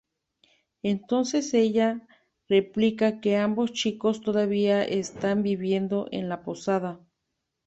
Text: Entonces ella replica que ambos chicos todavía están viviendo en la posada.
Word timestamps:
Entonces 0.81 1.53
ella 1.53 2.07
replica 2.49 3.19
que 3.21 3.37
ambos 3.37 3.71
chicos 3.71 4.21
todavía 4.21 4.83
están 4.83 5.43
viviendo 5.43 6.07
en 6.11 6.27
la 6.27 6.41
posada. 6.41 6.99